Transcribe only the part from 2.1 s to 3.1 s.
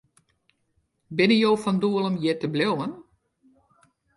hjir te bliuwen?